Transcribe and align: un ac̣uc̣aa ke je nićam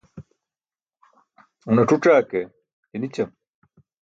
un 1.69 1.77
ac̣uc̣aa 1.83 2.21
ke 2.29 2.39
je 2.89 2.97
nićam 2.99 3.29